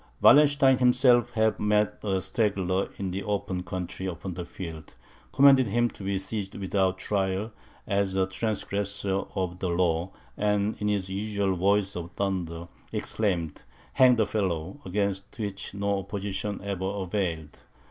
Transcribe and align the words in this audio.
Wallenstein 0.19 0.79
himself 0.79 1.29
having 1.33 1.67
met 1.67 1.99
a 2.03 2.19
straggler 2.21 2.89
in 2.97 3.11
the 3.11 3.21
open 3.21 3.61
country 3.61 4.07
upon 4.07 4.33
the 4.33 4.45
field, 4.45 4.95
commanded 5.31 5.67
him 5.67 5.91
to 5.91 6.03
be 6.03 6.17
seized 6.17 6.55
without 6.55 6.97
trial, 6.97 7.51
as 7.85 8.15
a 8.15 8.25
transgressor 8.25 9.21
of 9.35 9.59
the 9.59 9.69
law, 9.69 10.11
and 10.35 10.75
in 10.79 10.87
his 10.87 11.07
usual 11.11 11.55
voice 11.55 11.95
of 11.95 12.09
thunder, 12.13 12.67
exclaimed, 12.91 13.61
"Hang 13.93 14.15
the 14.15 14.25
fellow," 14.25 14.81
against 14.85 15.37
which 15.37 15.75
no 15.75 15.99
opposition 15.99 16.59
ever 16.63 16.91
availed. 17.03 17.59